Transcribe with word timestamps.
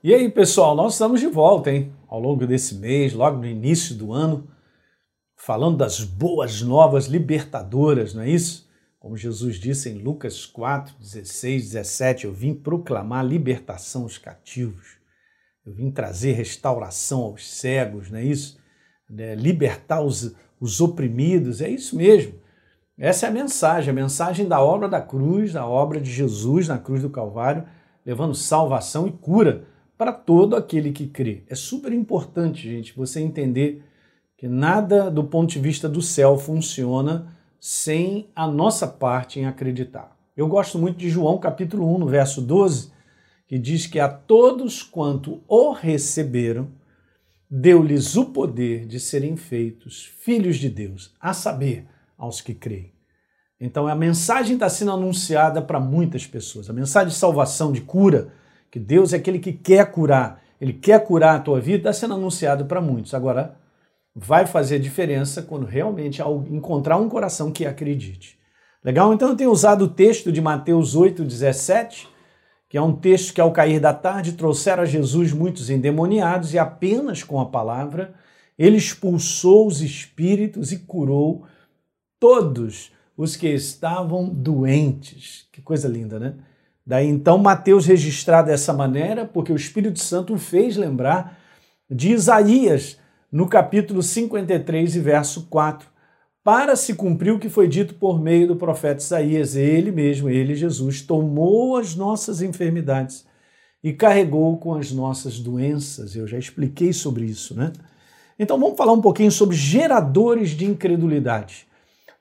E 0.00 0.14
aí, 0.14 0.30
pessoal, 0.30 0.76
nós 0.76 0.92
estamos 0.92 1.18
de 1.18 1.26
volta, 1.26 1.72
hein? 1.72 1.92
Ao 2.06 2.20
longo 2.20 2.46
desse 2.46 2.76
mês, 2.76 3.12
logo 3.12 3.38
no 3.38 3.46
início 3.46 3.96
do 3.96 4.12
ano, 4.12 4.48
falando 5.36 5.76
das 5.76 6.04
boas 6.04 6.62
novas 6.62 7.06
libertadoras, 7.06 8.14
não 8.14 8.22
é 8.22 8.30
isso? 8.30 8.70
Como 9.00 9.16
Jesus 9.16 9.56
disse 9.56 9.90
em 9.90 9.98
Lucas 9.98 10.46
4, 10.46 10.94
16, 11.00 11.72
17, 11.72 12.26
eu 12.26 12.32
vim 12.32 12.54
proclamar 12.54 13.26
libertação 13.26 14.02
aos 14.02 14.16
cativos, 14.16 14.98
eu 15.66 15.74
vim 15.74 15.90
trazer 15.90 16.30
restauração 16.30 17.22
aos 17.22 17.50
cegos, 17.50 18.08
não 18.08 18.20
é 18.20 18.24
isso? 18.24 18.56
É, 19.18 19.34
libertar 19.34 20.00
os, 20.00 20.32
os 20.60 20.80
oprimidos, 20.80 21.60
é 21.60 21.68
isso 21.68 21.96
mesmo. 21.96 22.34
Essa 22.96 23.26
é 23.26 23.28
a 23.30 23.32
mensagem, 23.32 23.90
a 23.90 23.94
mensagem 23.94 24.46
da 24.46 24.60
obra 24.60 24.88
da 24.88 25.00
cruz, 25.00 25.52
da 25.52 25.66
obra 25.66 26.00
de 26.00 26.12
Jesus 26.12 26.68
na 26.68 26.78
cruz 26.78 27.02
do 27.02 27.10
Calvário, 27.10 27.66
levando 28.06 28.32
salvação 28.32 29.04
e 29.08 29.10
cura 29.10 29.66
para 29.98 30.12
todo 30.12 30.54
aquele 30.54 30.92
que 30.92 31.08
crê. 31.08 31.42
É 31.48 31.56
super 31.56 31.92
importante, 31.92 32.62
gente, 32.62 32.96
você 32.96 33.20
entender 33.20 33.82
que 34.36 34.46
nada 34.46 35.10
do 35.10 35.24
ponto 35.24 35.50
de 35.50 35.58
vista 35.58 35.88
do 35.88 36.00
céu 36.00 36.38
funciona 36.38 37.36
sem 37.58 38.30
a 38.36 38.46
nossa 38.46 38.86
parte 38.86 39.40
em 39.40 39.46
acreditar. 39.46 40.16
Eu 40.36 40.46
gosto 40.46 40.78
muito 40.78 40.96
de 40.96 41.10
João 41.10 41.38
capítulo 41.38 41.92
1, 41.96 41.98
no 41.98 42.06
verso 42.06 42.40
12, 42.40 42.92
que 43.48 43.58
diz 43.58 43.88
que 43.88 43.98
a 43.98 44.08
todos 44.08 44.84
quanto 44.84 45.42
o 45.48 45.72
receberam, 45.72 46.68
deu-lhes 47.50 48.14
o 48.14 48.26
poder 48.26 48.86
de 48.86 49.00
serem 49.00 49.36
feitos 49.36 50.04
filhos 50.04 50.58
de 50.58 50.68
Deus, 50.68 51.12
a 51.20 51.32
saber, 51.32 51.88
aos 52.16 52.40
que 52.40 52.54
creem. 52.54 52.92
Então 53.60 53.88
a 53.88 53.94
mensagem 53.96 54.54
está 54.54 54.68
sendo 54.68 54.92
anunciada 54.92 55.60
para 55.60 55.80
muitas 55.80 56.24
pessoas. 56.24 56.70
A 56.70 56.72
mensagem 56.72 57.08
de 57.08 57.18
salvação, 57.18 57.72
de 57.72 57.80
cura, 57.80 58.32
que 58.70 58.78
Deus 58.78 59.12
é 59.12 59.16
aquele 59.16 59.38
que 59.38 59.52
quer 59.52 59.90
curar, 59.90 60.42
ele 60.60 60.72
quer 60.72 61.04
curar 61.04 61.36
a 61.36 61.40
tua 61.40 61.60
vida, 61.60 61.78
está 61.78 61.92
sendo 61.92 62.14
anunciado 62.14 62.64
para 62.64 62.80
muitos. 62.80 63.14
Agora, 63.14 63.56
vai 64.14 64.46
fazer 64.46 64.78
diferença 64.78 65.42
quando 65.42 65.64
realmente 65.64 66.20
encontrar 66.50 66.96
um 66.96 67.08
coração 67.08 67.52
que 67.52 67.64
acredite. 67.64 68.38
Legal? 68.84 69.12
Então 69.12 69.30
eu 69.30 69.36
tenho 69.36 69.50
usado 69.50 69.84
o 69.84 69.88
texto 69.88 70.32
de 70.32 70.40
Mateus 70.40 70.96
8, 70.96 71.24
17, 71.24 72.08
que 72.68 72.76
é 72.76 72.82
um 72.82 72.94
texto 72.94 73.32
que 73.32 73.40
ao 73.40 73.52
cair 73.52 73.80
da 73.80 73.94
tarde 73.94 74.32
trouxeram 74.32 74.82
a 74.82 74.86
Jesus 74.86 75.32
muitos 75.32 75.70
endemoniados 75.70 76.52
e 76.52 76.58
apenas 76.58 77.22
com 77.22 77.40
a 77.40 77.46
palavra 77.46 78.14
ele 78.58 78.76
expulsou 78.76 79.66
os 79.66 79.80
espíritos 79.80 80.72
e 80.72 80.80
curou 80.80 81.46
todos 82.18 82.90
os 83.16 83.36
que 83.36 83.48
estavam 83.48 84.28
doentes. 84.28 85.46
Que 85.52 85.62
coisa 85.62 85.88
linda, 85.88 86.18
né? 86.18 86.34
Daí 86.88 87.06
então 87.06 87.36
Mateus 87.36 87.84
registrar 87.84 88.40
dessa 88.40 88.72
maneira, 88.72 89.26
porque 89.26 89.52
o 89.52 89.56
Espírito 89.56 89.98
Santo 89.98 90.32
o 90.32 90.38
fez 90.38 90.74
lembrar 90.74 91.38
de 91.90 92.12
Isaías, 92.12 92.96
no 93.30 93.46
capítulo 93.46 94.02
53 94.02 94.96
e 94.96 94.98
verso 94.98 95.48
4, 95.50 95.86
para 96.42 96.74
se 96.76 96.94
cumprir 96.94 97.30
o 97.32 97.38
que 97.38 97.50
foi 97.50 97.68
dito 97.68 97.92
por 97.96 98.18
meio 98.18 98.48
do 98.48 98.56
profeta 98.56 99.02
Isaías. 99.02 99.54
Ele 99.54 99.92
mesmo, 99.92 100.30
ele, 100.30 100.54
Jesus, 100.54 101.02
tomou 101.02 101.76
as 101.76 101.94
nossas 101.94 102.40
enfermidades 102.40 103.26
e 103.84 103.92
carregou 103.92 104.56
com 104.56 104.72
as 104.74 104.90
nossas 104.90 105.38
doenças. 105.38 106.16
Eu 106.16 106.26
já 106.26 106.38
expliquei 106.38 106.94
sobre 106.94 107.26
isso, 107.26 107.54
né? 107.54 107.70
Então 108.38 108.58
vamos 108.58 108.78
falar 108.78 108.94
um 108.94 109.02
pouquinho 109.02 109.30
sobre 109.30 109.54
geradores 109.54 110.52
de 110.52 110.64
incredulidade. 110.64 111.66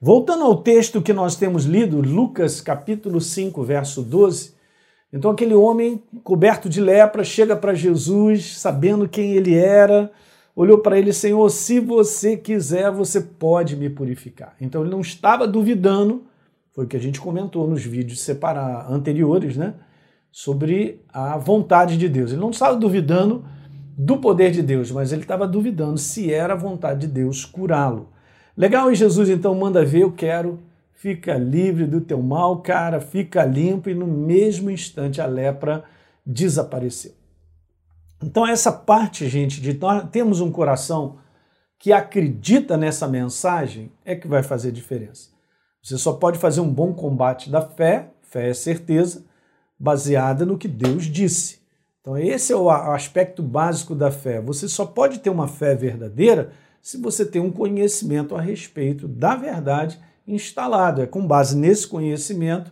Voltando 0.01 0.43
ao 0.43 0.57
texto 0.57 1.01
que 1.01 1.13
nós 1.13 1.37
temos 1.37 1.63
lido, 1.63 2.01
Lucas 2.01 2.59
capítulo 2.59 3.21
5, 3.21 3.63
verso 3.63 4.01
12, 4.01 4.56
então 5.11 5.31
aquele 5.31 5.53
homem 5.53 6.03
coberto 6.23 6.67
de 6.67 6.81
lepra 6.81 7.23
chega 7.23 7.55
para 7.55 7.73
Jesus, 7.73 8.57
sabendo 8.57 9.07
quem 9.07 9.33
ele 9.33 9.55
era, 9.55 10.11
olhou 10.55 10.79
para 10.79 10.97
ele, 10.97 11.13
Senhor, 11.13 11.49
se 11.49 11.79
você 11.79 12.35
quiser, 12.35 12.91
você 12.91 13.21
pode 13.21 13.75
me 13.75 13.89
purificar. 13.89 14.55
Então 14.59 14.81
ele 14.81 14.91
não 14.91 15.01
estava 15.01 15.47
duvidando, 15.47 16.23
foi 16.73 16.85
o 16.85 16.87
que 16.87 16.97
a 16.97 16.99
gente 16.99 17.21
comentou 17.21 17.67
nos 17.67 17.83
vídeos 17.83 18.21
separar, 18.21 18.91
anteriores, 18.91 19.55
né? 19.55 19.75
Sobre 20.31 21.01
a 21.11 21.37
vontade 21.37 21.97
de 21.97 22.09
Deus. 22.09 22.31
Ele 22.31 22.41
não 22.41 22.49
estava 22.49 22.75
duvidando 22.75 23.45
do 23.97 24.17
poder 24.17 24.51
de 24.51 24.61
Deus, 24.61 24.91
mas 24.91 25.11
ele 25.11 25.21
estava 25.21 25.47
duvidando 25.47 25.97
se 25.97 26.31
era 26.31 26.53
a 26.53 26.57
vontade 26.57 27.01
de 27.01 27.07
Deus 27.07 27.45
curá-lo. 27.45 28.09
Legal, 28.55 28.91
e 28.91 28.95
Jesus 28.95 29.29
então 29.29 29.55
manda 29.55 29.85
ver, 29.85 30.01
eu 30.01 30.11
quero 30.11 30.59
fica 30.97 31.37
livre 31.37 31.85
do 31.85 32.01
teu 32.01 32.21
mal, 32.21 32.59
cara, 32.61 32.99
fica 32.99 33.45
limpo, 33.45 33.89
e 33.89 33.93
no 33.93 34.07
mesmo 34.07 34.69
instante 34.69 35.21
a 35.21 35.27
lepra 35.27 35.83
desapareceu. 36.25 37.13
Então, 38.21 38.45
essa 38.47 38.71
parte, 38.71 39.29
gente, 39.29 39.61
de 39.61 39.73
nós 39.77 40.09
temos 40.09 40.41
um 40.41 40.51
coração 40.51 41.19
que 41.77 41.93
acredita 41.93 42.75
nessa 42.75 43.07
mensagem 43.07 43.91
é 44.03 44.15
que 44.15 44.27
vai 44.27 44.41
fazer 44.41 44.71
diferença. 44.71 45.29
Você 45.83 45.99
só 45.99 46.13
pode 46.13 46.39
fazer 46.39 46.61
um 46.61 46.73
bom 46.73 46.91
combate 46.93 47.51
da 47.51 47.61
fé, 47.61 48.09
fé 48.23 48.49
é 48.49 48.53
certeza, 48.55 49.23
baseada 49.79 50.47
no 50.47 50.57
que 50.57 50.67
Deus 50.67 51.05
disse. 51.05 51.59
Então, 52.01 52.17
esse 52.17 52.51
é 52.51 52.55
o 52.55 52.71
aspecto 52.71 53.43
básico 53.43 53.93
da 53.93 54.09
fé. 54.09 54.41
Você 54.41 54.67
só 54.67 54.83
pode 54.83 55.19
ter 55.19 55.29
uma 55.29 55.47
fé 55.47 55.75
verdadeira 55.75 56.51
se 56.81 56.97
você 56.97 57.23
tem 57.23 57.39
um 57.39 57.51
conhecimento 57.51 58.35
a 58.35 58.41
respeito 58.41 59.07
da 59.07 59.35
verdade 59.35 59.99
instalado. 60.27 61.01
É 61.01 61.07
com 61.07 61.25
base 61.25 61.57
nesse 61.57 61.87
conhecimento 61.87 62.71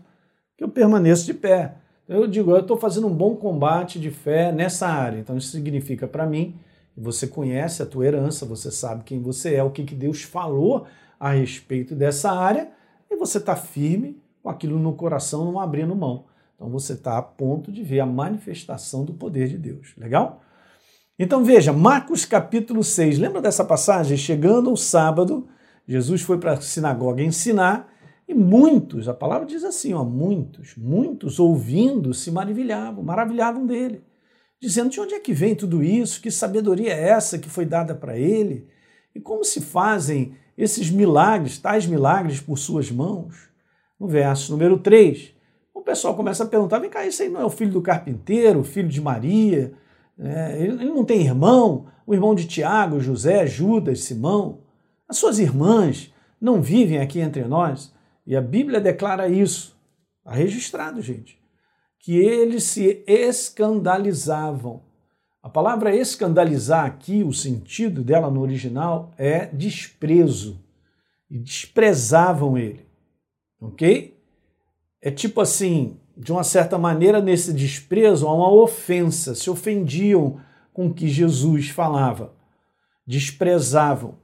que 0.57 0.63
eu 0.63 0.69
permaneço 0.69 1.25
de 1.25 1.33
pé. 1.33 1.75
Então, 2.03 2.17
eu 2.17 2.27
digo, 2.27 2.51
eu 2.51 2.59
estou 2.59 2.77
fazendo 2.77 3.07
um 3.07 3.13
bom 3.13 3.35
combate 3.35 3.99
de 3.99 4.11
fé 4.11 4.51
nessa 4.51 4.87
área. 4.87 5.17
Então 5.19 5.37
isso 5.37 5.49
significa 5.49 6.07
para 6.07 6.25
mim, 6.25 6.55
você 6.95 7.27
conhece 7.27 7.81
a 7.81 7.85
tua 7.85 8.05
herança, 8.05 8.45
você 8.45 8.71
sabe 8.71 9.03
quem 9.03 9.21
você 9.21 9.55
é, 9.55 9.63
o 9.63 9.71
que, 9.71 9.83
que 9.83 9.95
Deus 9.95 10.21
falou 10.21 10.85
a 11.19 11.31
respeito 11.31 11.95
dessa 11.95 12.31
área, 12.31 12.69
e 13.09 13.15
você 13.15 13.37
está 13.37 13.55
firme 13.55 14.21
com 14.43 14.49
aquilo 14.49 14.77
no 14.77 14.93
coração, 14.93 15.45
não 15.45 15.59
abrindo 15.59 15.95
mão. 15.95 16.25
Então 16.55 16.69
você 16.69 16.93
está 16.93 17.17
a 17.17 17.21
ponto 17.21 17.71
de 17.71 17.83
ver 17.83 17.99
a 17.99 18.05
manifestação 18.05 19.03
do 19.03 19.13
poder 19.13 19.47
de 19.47 19.57
Deus. 19.57 19.93
Legal? 19.97 20.41
Então 21.17 21.43
veja, 21.43 21.73
Marcos 21.73 22.25
capítulo 22.25 22.83
6. 22.83 23.17
Lembra 23.17 23.41
dessa 23.41 23.65
passagem? 23.65 24.17
Chegando 24.17 24.71
o 24.71 24.77
sábado, 24.77 25.47
Jesus 25.87 26.21
foi 26.21 26.37
para 26.37 26.53
a 26.53 26.61
sinagoga 26.61 27.21
ensinar 27.21 27.93
e 28.27 28.33
muitos, 28.33 29.07
a 29.07 29.13
palavra 29.13 29.45
diz 29.45 29.63
assim, 29.63 29.93
ó, 29.93 30.03
muitos, 30.03 30.75
muitos 30.75 31.39
ouvindo 31.39 32.13
se 32.13 32.31
maravilhavam, 32.31 33.03
maravilhavam 33.03 33.67
dele, 33.67 34.03
dizendo 34.59 34.89
de 34.89 34.99
onde 34.99 35.13
é 35.13 35.19
que 35.19 35.31
vem 35.31 35.53
tudo 35.53 35.83
isso, 35.83 36.21
que 36.21 36.31
sabedoria 36.31 36.91
é 36.91 37.09
essa 37.09 37.37
que 37.37 37.49
foi 37.49 37.65
dada 37.65 37.93
para 37.93 38.17
ele 38.17 38.67
e 39.13 39.19
como 39.19 39.43
se 39.43 39.61
fazem 39.61 40.35
esses 40.57 40.89
milagres, 40.89 41.59
tais 41.59 41.85
milagres 41.85 42.39
por 42.39 42.57
suas 42.57 42.89
mãos. 42.89 43.49
No 43.99 44.07
verso 44.07 44.51
número 44.51 44.79
3, 44.79 45.33
o 45.73 45.81
pessoal 45.81 46.15
começa 46.15 46.43
a 46.43 46.47
perguntar: 46.47 46.79
vem 46.79 46.89
cá, 46.89 47.05
esse 47.05 47.23
aí 47.23 47.29
não 47.29 47.41
é 47.41 47.45
o 47.45 47.49
filho 47.49 47.71
do 47.71 47.81
carpinteiro, 47.81 48.63
filho 48.63 48.89
de 48.89 49.01
Maria? 49.01 49.73
É, 50.17 50.61
ele 50.61 50.85
não 50.85 51.05
tem 51.05 51.21
irmão? 51.21 51.87
O 52.07 52.13
irmão 52.13 52.33
de 52.33 52.45
Tiago, 52.45 52.99
José, 52.99 53.45
Judas, 53.45 54.01
Simão? 54.01 54.64
As 55.07 55.17
suas 55.17 55.39
irmãs 55.39 56.13
não 56.39 56.61
vivem 56.61 56.99
aqui 56.99 57.19
entre 57.19 57.43
nós? 57.45 57.93
E 58.25 58.35
a 58.35 58.41
Bíblia 58.41 58.81
declara 58.81 59.27
isso. 59.29 59.75
Está 60.19 60.31
registrado, 60.31 61.01
gente. 61.01 61.39
Que 61.99 62.17
eles 62.17 62.63
se 62.63 63.03
escandalizavam. 63.07 64.83
A 65.41 65.49
palavra 65.49 65.95
escandalizar 65.95 66.85
aqui, 66.85 67.23
o 67.23 67.31
sentido 67.31 68.03
dela 68.03 68.31
no 68.31 68.41
original 68.41 69.13
é 69.17 69.45
desprezo. 69.45 70.59
E 71.29 71.37
desprezavam 71.37 72.57
ele. 72.57 72.85
Ok? 73.61 74.19
É 75.01 75.11
tipo 75.11 75.39
assim, 75.39 75.99
de 76.17 76.31
uma 76.31 76.43
certa 76.43 76.79
maneira, 76.79 77.21
nesse 77.21 77.53
desprezo, 77.53 78.27
há 78.27 78.33
uma 78.33 78.51
ofensa. 78.51 79.35
Se 79.35 79.49
ofendiam 79.49 80.39
com 80.73 80.87
o 80.87 80.93
que 80.93 81.07
Jesus 81.07 81.69
falava. 81.69 82.33
Desprezavam. 83.05 84.17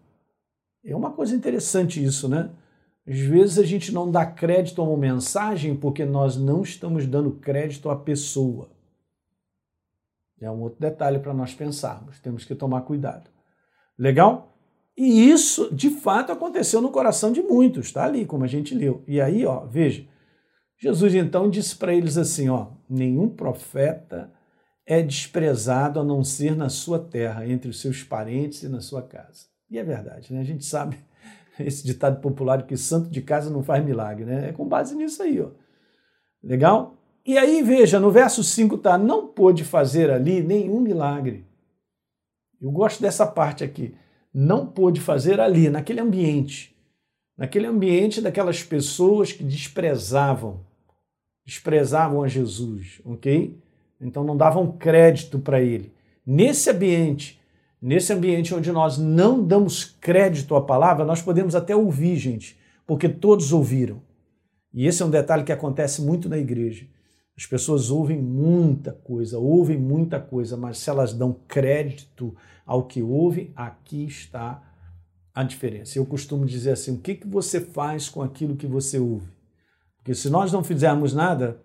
É 0.84 0.96
uma 0.96 1.12
coisa 1.12 1.36
interessante 1.36 2.04
isso, 2.04 2.28
né? 2.28 2.50
Às 3.08 3.20
vezes 3.20 3.58
a 3.58 3.64
gente 3.64 3.92
não 3.94 4.10
dá 4.10 4.26
crédito 4.26 4.82
a 4.82 4.86
uma 4.86 4.98
mensagem 4.98 5.76
porque 5.76 6.06
nós 6.06 6.38
não 6.38 6.62
estamos 6.62 7.06
dando 7.06 7.32
crédito 7.32 7.90
à 7.90 7.96
pessoa. 7.96 8.70
É 10.40 10.50
um 10.50 10.62
outro 10.62 10.80
detalhe 10.80 11.20
para 11.20 11.34
nós 11.34 11.54
pensarmos. 11.54 12.20
Temos 12.20 12.46
que 12.46 12.56
tomar 12.56 12.82
cuidado. 12.82 13.30
Legal? 13.98 14.58
E 14.98 15.30
isso, 15.30 15.74
de 15.74 15.90
fato, 15.90 16.32
aconteceu 16.32 16.82
no 16.82 16.92
coração 16.92 17.32
de 17.32 17.42
muitos, 17.42 17.88
está 17.88 18.06
ali, 18.06 18.26
como 18.26 18.44
a 18.44 18.48
gente 18.48 18.76
leu. 18.76 19.04
E 19.08 19.22
aí, 19.22 19.46
ó, 19.46 19.66
veja, 19.66 20.06
Jesus 20.78 21.14
então 21.14 21.50
disse 21.50 21.76
para 21.76 21.94
eles 21.94 22.18
assim, 22.18 22.50
ó, 22.50 22.72
nenhum 22.90 23.30
profeta 23.30 24.34
é 24.86 25.02
desprezado 25.02 26.00
a 26.00 26.04
não 26.04 26.24
ser 26.24 26.56
na 26.56 26.70
sua 26.70 27.00
terra, 27.00 27.48
entre 27.48 27.70
os 27.70 27.80
seus 27.80 28.04
parentes 28.04 28.64
e 28.64 28.70
na 28.70 28.82
sua 28.82 29.02
casa. 29.02 29.51
E 29.72 29.80
é 29.80 29.84
verdade, 29.84 30.34
né? 30.34 30.42
A 30.42 30.44
gente 30.44 30.66
sabe 30.66 30.98
esse 31.58 31.86
ditado 31.86 32.20
popular 32.20 32.68
que 32.68 32.76
santo 32.76 33.10
de 33.10 33.22
casa 33.22 33.50
não 33.50 33.64
faz 33.64 33.84
milagre, 33.84 34.26
né? 34.26 34.50
É 34.50 34.52
com 34.52 34.68
base 34.68 34.94
nisso 34.96 35.24
aí, 35.24 35.40
ó. 35.42 35.50
Legal? 36.44 36.98
e 37.24 37.38
aí 37.38 37.62
veja, 37.62 38.00
no 38.00 38.12
verso 38.12 38.44
5 38.44 38.80
tá, 38.80 38.98
não 38.98 39.28
pôde 39.28 39.64
fazer 39.64 40.10
ali 40.10 40.42
nenhum 40.42 40.80
milagre. 40.82 41.46
Eu 42.60 42.72
gosto 42.72 43.02
dessa 43.02 43.26
parte 43.26 43.64
aqui. 43.64 43.96
Não 44.34 44.66
pôde 44.66 45.00
fazer 45.00 45.40
ali, 45.40 45.70
naquele 45.70 46.00
ambiente. 46.00 46.76
Naquele 47.38 47.66
ambiente 47.66 48.22
daquelas 48.22 48.64
pessoas 48.64 49.32
que 49.32 49.44
desprezavam, 49.44 50.66
desprezavam 51.46 52.24
a 52.24 52.28
Jesus, 52.28 53.02
ok? 53.04 53.60
Então 54.00 54.24
não 54.24 54.38
davam 54.38 54.72
crédito 54.78 55.40
para 55.40 55.60
ele. 55.60 55.94
Nesse 56.26 56.70
ambiente, 56.70 57.41
nesse 57.82 58.14
ambiente 58.14 58.54
onde 58.54 58.72
nós 58.72 58.98
não 58.98 59.44
damos 59.44 59.84
crédito 59.84 60.56
à 60.56 60.62
palavra, 60.62 61.04
nós 61.04 61.22
podemos 61.22 61.56
até 61.56 61.76
ouvir, 61.76 62.16
gente, 62.18 62.60
porque 62.86 63.10
todos 63.10 63.52
ouviram. 63.52 64.02
E 64.74 64.86
esse 64.86 65.02
é 65.02 65.06
um 65.06 65.10
detalhe 65.10 65.44
que 65.44 65.52
acontece 65.52 66.02
muito 66.02 66.30
na 66.30 66.38
igreja. 66.38 66.86
As 67.36 67.46
pessoas 67.46 67.90
ouvem 67.90 68.22
muita 68.22 68.92
coisa, 68.92 69.40
ouvem 69.40 69.78
muita 69.78 70.20
coisa, 70.20 70.56
mas 70.56 70.78
se 70.78 70.90
elas 70.90 71.14
dão 71.14 71.36
crédito 71.48 72.36
ao 72.66 72.86
que 72.86 73.02
ouvem, 73.02 73.52
aqui 73.56 74.06
está 74.06 74.62
a 75.34 75.44
diferença. 75.44 75.98
Eu 75.98 76.06
costumo 76.06 76.46
dizer 76.46 76.72
assim: 76.72 76.94
o 76.94 77.00
que, 77.00 77.16
que 77.16 77.28
você 77.28 77.60
faz 77.60 78.08
com 78.10 78.22
aquilo 78.22 78.56
que 78.56 78.68
você 78.68 79.00
ouve? 79.00 79.28
Porque 79.98 80.14
se 80.14 80.30
nós 80.30 80.52
não 80.52 80.64
fizermos 80.64 81.14
nada, 81.14 81.62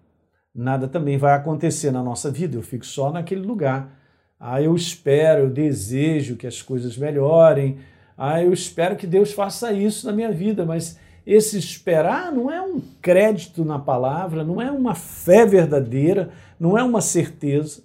nada 0.55 0.89
também 0.89 1.19
vai 1.19 1.35
acontecer 1.35 1.91
na 1.91 2.03
nossa 2.03 2.31
vida. 2.31 2.57
Eu 2.57 2.63
fico 2.63 2.87
só 2.87 3.11
naquele 3.13 3.43
lugar. 3.43 4.06
Ah, 4.39 4.61
eu 4.61 4.75
espero, 4.75 5.43
eu 5.43 5.51
desejo 5.51 6.37
que 6.37 6.47
as 6.47 6.61
coisas 6.61 6.97
melhorem. 6.97 7.79
Ah, 8.17 8.43
eu 8.43 8.53
espero 8.53 8.97
que 8.97 9.07
Deus 9.07 9.33
faça 9.33 9.73
isso 9.73 10.07
na 10.07 10.13
minha 10.13 10.31
vida, 10.31 10.65
mas 10.65 10.99
esse 11.27 11.59
esperar 11.59 12.31
não 12.31 12.51
é 12.51 12.63
um 12.63 12.81
crédito 13.03 13.65
na 13.65 13.79
palavra, 13.79 14.45
não 14.45 14.63
é 14.63 14.71
uma 14.71 14.95
fé 14.95 15.45
verdadeira, 15.45 16.31
não 16.59 16.79
é 16.79 16.85
uma 16.85 17.01
certeza. 17.01 17.83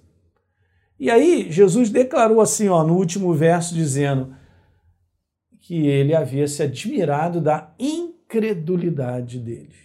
E 0.98 1.10
aí 1.10 1.50
Jesus 1.50 1.90
declarou 1.90 2.40
assim, 2.40 2.68
ó, 2.68 2.84
no 2.84 2.96
último 2.96 3.34
verso, 3.34 3.74
dizendo 3.74 4.36
que 5.60 5.86
ele 5.86 6.14
havia 6.14 6.46
se 6.46 6.62
admirado 6.62 7.40
da 7.40 7.72
incredulidade 7.78 9.38
deles. 9.38 9.82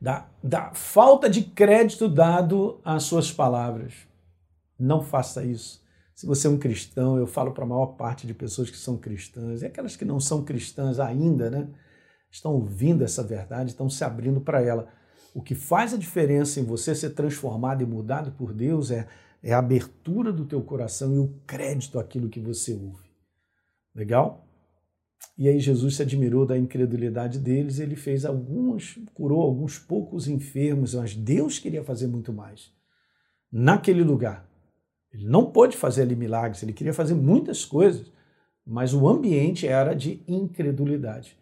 Da, 0.00 0.28
da 0.42 0.72
falta 0.72 1.28
de 1.28 1.42
crédito 1.42 2.08
dado 2.08 2.80
às 2.84 3.02
suas 3.02 3.32
palavras. 3.32 4.09
Não 4.80 5.02
faça 5.02 5.44
isso. 5.44 5.84
Se 6.14 6.26
você 6.26 6.46
é 6.46 6.50
um 6.50 6.58
cristão, 6.58 7.18
eu 7.18 7.26
falo 7.26 7.52
para 7.52 7.64
a 7.64 7.66
maior 7.66 7.88
parte 7.96 8.26
de 8.26 8.32
pessoas 8.34 8.70
que 8.70 8.76
são 8.76 8.96
cristãs, 8.96 9.62
e 9.62 9.66
aquelas 9.66 9.94
que 9.94 10.04
não 10.04 10.18
são 10.18 10.44
cristãs 10.44 10.98
ainda, 10.98 11.50
né? 11.50 11.68
Estão 12.30 12.52
ouvindo 12.54 13.04
essa 13.04 13.22
verdade, 13.22 13.70
estão 13.70 13.90
se 13.90 14.02
abrindo 14.04 14.40
para 14.40 14.62
ela. 14.62 14.88
O 15.34 15.42
que 15.42 15.54
faz 15.54 15.94
a 15.94 15.96
diferença 15.96 16.60
em 16.60 16.64
você 16.64 16.94
ser 16.94 17.10
transformado 17.10 17.82
e 17.82 17.86
mudado 17.86 18.32
por 18.32 18.52
Deus 18.52 18.90
é, 18.90 19.06
é 19.42 19.52
a 19.52 19.58
abertura 19.58 20.32
do 20.32 20.44
teu 20.44 20.62
coração 20.62 21.14
e 21.14 21.18
o 21.18 21.40
crédito 21.46 21.98
àquilo 21.98 22.28
que 22.28 22.40
você 22.40 22.72
ouve. 22.72 23.10
Legal? 23.94 24.46
E 25.36 25.48
aí 25.48 25.58
Jesus 25.58 25.96
se 25.96 26.02
admirou 26.02 26.46
da 26.46 26.58
incredulidade 26.58 27.38
deles, 27.38 27.78
ele 27.78 27.96
fez 27.96 28.24
algumas, 28.24 28.98
curou 29.14 29.42
alguns 29.42 29.78
poucos 29.78 30.28
enfermos, 30.28 30.94
mas 30.94 31.14
Deus 31.14 31.58
queria 31.58 31.84
fazer 31.84 32.06
muito 32.06 32.32
mais. 32.32 32.72
Naquele 33.50 34.02
lugar, 34.02 34.49
ele 35.12 35.26
não 35.26 35.46
pôde 35.46 35.76
fazer 35.76 36.02
ali 36.02 36.14
milagres, 36.14 36.62
ele 36.62 36.72
queria 36.72 36.94
fazer 36.94 37.14
muitas 37.14 37.64
coisas, 37.64 38.12
mas 38.66 38.94
o 38.94 39.08
ambiente 39.08 39.66
era 39.66 39.94
de 39.94 40.22
incredulidade. 40.28 41.36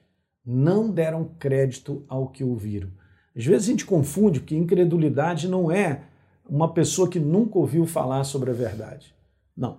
Não 0.45 0.91
deram 0.91 1.31
crédito 1.39 2.05
ao 2.09 2.29
que 2.29 2.43
ouviram. 2.43 2.91
Às 3.37 3.45
vezes 3.45 3.69
a 3.69 3.71
gente 3.71 3.85
confunde, 3.85 4.41
porque 4.41 4.57
incredulidade 4.57 5.47
não 5.47 5.71
é 5.71 6.05
uma 6.49 6.73
pessoa 6.73 7.09
que 7.09 7.21
nunca 7.21 7.59
ouviu 7.59 7.85
falar 7.85 8.25
sobre 8.25 8.51
a 8.51 8.55
verdade. 8.55 9.15
Não. 9.57 9.79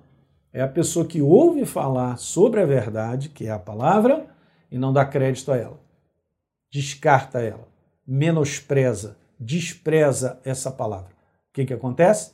É 0.53 0.62
a 0.62 0.68
pessoa 0.68 1.06
que 1.06 1.21
ouve 1.21 1.65
falar 1.65 2.18
sobre 2.18 2.62
a 2.62 2.65
verdade, 2.65 3.30
que 3.30 3.47
é 3.47 3.51
a 3.51 3.59
palavra, 3.59 4.27
e 4.71 4.77
não 4.77 4.94
dá 4.94 5.06
crédito 5.06 5.51
a 5.51 5.57
ela. 5.57 5.80
Descarta 6.71 7.39
ela, 7.39 7.68
menospreza, 8.06 9.18
despreza 9.39 10.39
essa 10.44 10.71
palavra. 10.71 11.12
O 11.50 11.53
que, 11.53 11.65
que 11.65 11.74
acontece? 11.74 12.33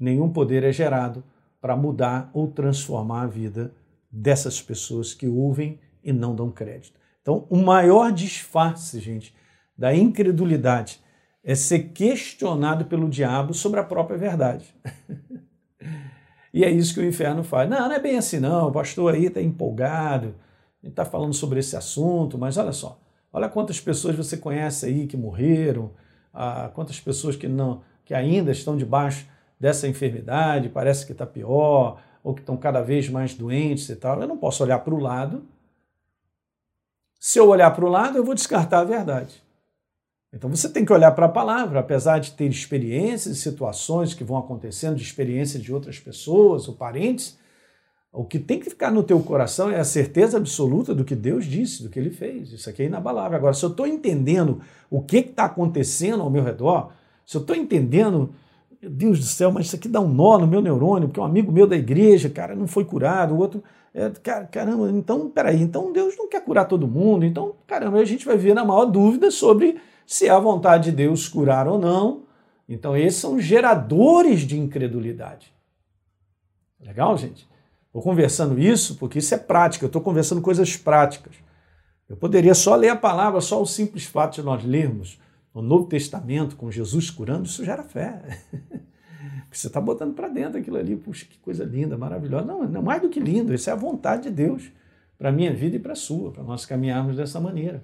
Nenhum 0.00 0.32
poder 0.32 0.64
é 0.64 0.72
gerado 0.72 1.22
para 1.60 1.76
mudar 1.76 2.30
ou 2.32 2.48
transformar 2.48 3.22
a 3.22 3.26
vida 3.26 3.72
dessas 4.10 4.60
pessoas 4.60 5.12
que 5.12 5.28
ouvem 5.28 5.78
e 6.02 6.12
não 6.12 6.34
dão 6.34 6.50
crédito. 6.50 6.98
Então, 7.20 7.46
o 7.50 7.56
maior 7.58 8.10
disfarce, 8.10 8.98
gente, 8.98 9.34
da 9.76 9.94
incredulidade 9.94 11.00
é 11.44 11.54
ser 11.54 11.90
questionado 11.90 12.86
pelo 12.86 13.08
diabo 13.08 13.54
sobre 13.54 13.78
a 13.80 13.84
própria 13.84 14.18
verdade. 14.18 14.74
e 16.52 16.64
é 16.64 16.70
isso 16.70 16.94
que 16.94 17.00
o 17.00 17.06
inferno 17.06 17.44
faz. 17.44 17.68
Não, 17.68 17.88
não 17.88 17.94
é 17.94 18.00
bem 18.00 18.16
assim 18.16 18.40
não, 18.40 18.68
o 18.68 18.72
pastor 18.72 19.14
aí 19.14 19.26
está 19.26 19.40
empolgado, 19.40 20.34
ele 20.82 20.92
está 20.92 21.04
falando 21.04 21.34
sobre 21.34 21.60
esse 21.60 21.76
assunto, 21.76 22.38
mas 22.38 22.56
olha 22.56 22.72
só, 22.72 22.98
olha 23.32 23.48
quantas 23.48 23.78
pessoas 23.78 24.16
você 24.16 24.36
conhece 24.36 24.86
aí 24.86 25.06
que 25.06 25.16
morreram, 25.16 25.92
ah, 26.32 26.70
quantas 26.74 26.98
pessoas 26.98 27.36
que 27.36 27.48
não, 27.48 27.82
que 28.04 28.14
ainda 28.14 28.50
estão 28.50 28.76
debaixo 28.76 29.26
dessa 29.60 29.86
enfermidade, 29.86 30.70
parece 30.70 31.04
que 31.04 31.12
está 31.12 31.26
pior, 31.26 32.00
ou 32.24 32.34
que 32.34 32.40
estão 32.40 32.56
cada 32.56 32.80
vez 32.80 33.08
mais 33.10 33.34
doentes 33.34 33.88
e 33.90 33.96
tal. 33.96 34.20
Eu 34.20 34.26
não 34.26 34.38
posso 34.38 34.62
olhar 34.62 34.78
para 34.78 34.94
o 34.94 34.98
lado. 34.98 35.42
Se 37.18 37.38
eu 37.38 37.48
olhar 37.48 37.70
para 37.70 37.84
o 37.84 37.88
lado, 37.88 38.16
eu 38.16 38.24
vou 38.24 38.34
descartar 38.34 38.80
a 38.80 38.84
verdade. 38.84 39.42
Então 40.32 40.48
você 40.48 40.68
tem 40.68 40.84
que 40.84 40.92
olhar 40.92 41.10
para 41.10 41.26
a 41.26 41.30
palavra, 41.30 41.80
apesar 41.80 42.18
de 42.20 42.32
ter 42.32 42.48
experiências 42.48 43.36
e 43.36 43.40
situações 43.40 44.14
que 44.14 44.24
vão 44.24 44.38
acontecendo, 44.38 44.96
de 44.96 45.02
experiências 45.02 45.62
de 45.62 45.74
outras 45.74 45.98
pessoas 45.98 46.68
ou 46.68 46.74
parentes, 46.74 47.36
o 48.12 48.24
que 48.24 48.38
tem 48.38 48.58
que 48.58 48.70
ficar 48.70 48.90
no 48.90 49.02
teu 49.02 49.20
coração 49.20 49.70
é 49.70 49.78
a 49.78 49.84
certeza 49.84 50.36
absoluta 50.36 50.94
do 50.94 51.04
que 51.04 51.14
Deus 51.14 51.44
disse, 51.44 51.82
do 51.82 51.88
que 51.88 51.98
Ele 51.98 52.10
fez. 52.10 52.52
Isso 52.52 52.70
aqui 52.70 52.82
é 52.82 52.86
inabalável. 52.86 53.36
Agora, 53.36 53.54
se 53.54 53.64
eu 53.64 53.70
estou 53.70 53.86
entendendo 53.86 54.60
o 54.88 55.02
que 55.02 55.18
está 55.18 55.44
acontecendo 55.44 56.22
ao 56.22 56.30
meu 56.30 56.42
redor, 56.42 56.92
se 57.26 57.36
eu 57.36 57.40
estou 57.40 57.54
entendendo 57.54 58.34
meu 58.80 58.90
Deus 58.90 59.18
do 59.18 59.24
céu, 59.26 59.52
mas 59.52 59.66
isso 59.66 59.76
aqui 59.76 59.88
dá 59.88 60.00
um 60.00 60.08
nó 60.08 60.38
no 60.38 60.46
meu 60.46 60.62
neurônio, 60.62 61.08
porque 61.08 61.20
um 61.20 61.24
amigo 61.24 61.52
meu 61.52 61.66
da 61.66 61.76
igreja, 61.76 62.30
cara, 62.30 62.54
não 62.54 62.66
foi 62.66 62.84
curado, 62.84 63.34
o 63.34 63.38
outro, 63.38 63.62
é, 63.92 64.08
caramba, 64.50 64.90
então, 64.90 65.28
peraí, 65.28 65.60
então 65.60 65.92
Deus 65.92 66.16
não 66.16 66.28
quer 66.28 66.42
curar 66.42 66.66
todo 66.66 66.88
mundo, 66.88 67.26
então, 67.26 67.56
caramba, 67.66 67.98
a 67.98 68.04
gente 68.04 68.24
vai 68.24 68.38
ver 68.38 68.54
na 68.54 68.64
maior 68.64 68.86
dúvida 68.86 69.30
sobre 69.30 69.78
se 70.06 70.26
é 70.26 70.30
a 70.30 70.38
vontade 70.38 70.90
de 70.90 70.96
Deus 70.96 71.28
curar 71.28 71.68
ou 71.68 71.78
não. 71.78 72.24
Então, 72.68 72.96
esses 72.96 73.20
são 73.20 73.38
geradores 73.38 74.40
de 74.40 74.58
incredulidade. 74.58 75.52
Legal, 76.80 77.18
gente? 77.18 77.48
Estou 77.86 78.00
conversando 78.00 78.58
isso 78.58 78.96
porque 78.96 79.18
isso 79.18 79.34
é 79.34 79.38
prática, 79.38 79.84
eu 79.84 79.88
estou 79.88 80.00
conversando 80.00 80.40
coisas 80.40 80.76
práticas. 80.76 81.34
Eu 82.08 82.16
poderia 82.16 82.54
só 82.54 82.74
ler 82.76 82.88
a 82.88 82.96
palavra, 82.96 83.40
só 83.40 83.60
o 83.60 83.66
simples 83.66 84.04
fato 84.04 84.36
de 84.36 84.42
nós 84.42 84.64
lermos 84.64 85.18
no 85.54 85.62
Novo 85.62 85.86
Testamento, 85.86 86.56
com 86.56 86.70
Jesus 86.70 87.10
curando, 87.10 87.46
isso 87.46 87.64
gera 87.64 87.82
fé. 87.82 88.22
Você 89.50 89.66
está 89.66 89.80
botando 89.80 90.14
para 90.14 90.28
dentro 90.28 90.58
aquilo 90.58 90.76
ali, 90.76 90.94
puxa, 90.94 91.26
que 91.28 91.38
coisa 91.38 91.64
linda, 91.64 91.98
maravilhosa. 91.98 92.44
Não, 92.44 92.68
não 92.68 92.82
mais 92.82 93.02
do 93.02 93.08
que 93.08 93.18
lindo, 93.18 93.52
isso 93.52 93.68
é 93.68 93.72
a 93.72 93.76
vontade 93.76 94.24
de 94.24 94.30
Deus 94.30 94.70
para 95.18 95.28
a 95.28 95.32
minha 95.32 95.52
vida 95.52 95.76
e 95.76 95.78
para 95.78 95.92
a 95.92 95.96
sua, 95.96 96.30
para 96.30 96.42
nós 96.42 96.64
caminharmos 96.64 97.16
dessa 97.16 97.40
maneira. 97.40 97.82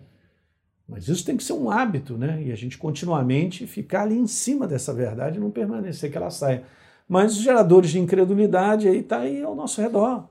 Mas 0.88 1.08
isso 1.08 1.25
tem 1.25 1.37
que 1.37 1.42
ser 1.42 1.54
um 1.54 1.68
hábito, 1.68 2.16
né? 2.16 2.40
E 2.44 2.52
a 2.52 2.54
gente 2.54 2.78
continuamente 2.78 3.66
ficar 3.66 4.02
ali 4.02 4.16
em 4.16 4.28
cima 4.28 4.68
dessa 4.68 4.94
verdade 4.94 5.37
e 5.37 5.40
não 5.40 5.50
permanecer 5.50 6.11
que 6.11 6.16
ela 6.16 6.30
saia. 6.30 6.62
Mas 7.08 7.37
os 7.37 7.42
geradores 7.42 7.90
de 7.90 7.99
incredulidade 7.99 8.88
aí 8.88 8.99
está 8.99 9.20
aí 9.20 9.42
ao 9.42 9.54
nosso 9.54 9.80
redor. 9.80 10.28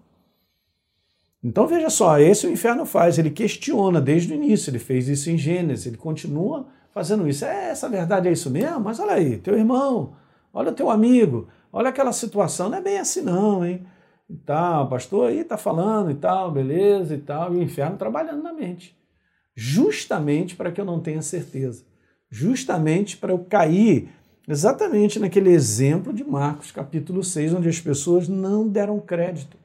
Então 1.43 1.67
veja 1.67 1.89
só, 1.89 2.17
esse 2.17 2.47
o 2.47 2.51
inferno 2.51 2.85
faz, 2.85 3.19
ele 3.19 3.29
questiona 3.29 4.01
desde 4.01 4.33
o 4.33 4.35
início, 4.35 4.71
ele 4.71 4.79
fez 4.79 5.07
isso 5.07 5.29
em 5.29 5.37
Gênesis, 5.37 5.85
ele 5.85 5.97
continua 5.97 6.67
fazendo 6.95 7.27
isso. 7.27 7.43
É, 7.43 7.71
essa 7.71 7.89
verdade 7.89 8.29
é 8.29 8.31
isso 8.31 8.49
mesmo? 8.49 8.79
Mas 8.79 9.01
olha 9.01 9.15
aí, 9.15 9.37
teu 9.37 9.57
irmão, 9.57 10.15
olha 10.53 10.71
teu 10.71 10.89
amigo, 10.89 11.49
olha 11.71 11.89
aquela 11.89 12.13
situação, 12.13 12.69
não 12.69 12.77
é 12.77 12.81
bem 12.81 12.97
assim 12.97 13.21
não, 13.21 13.65
hein? 13.65 13.85
E 14.29 14.35
tal, 14.37 14.89
pastor 14.89 15.29
aí 15.29 15.43
tá 15.43 15.57
falando 15.57 16.09
e 16.09 16.15
tal, 16.15 16.49
beleza 16.51 17.13
e 17.13 17.17
tal, 17.17 17.53
e 17.53 17.57
o 17.57 17.61
inferno 17.61 17.97
trabalhando 17.97 18.41
na 18.41 18.53
mente. 18.53 18.97
Justamente 19.53 20.55
para 20.55 20.71
que 20.71 20.79
eu 20.79 20.85
não 20.85 21.01
tenha 21.01 21.21
certeza. 21.21 21.83
Justamente 22.31 23.17
para 23.17 23.33
eu 23.33 23.39
cair 23.39 24.09
exatamente 24.47 25.19
naquele 25.19 25.49
exemplo 25.49 26.13
de 26.13 26.23
Marcos 26.23 26.71
capítulo 26.71 27.23
6, 27.23 27.55
onde 27.55 27.67
as 27.67 27.79
pessoas 27.79 28.29
não 28.29 28.67
deram 28.67 28.99
crédito, 29.01 29.57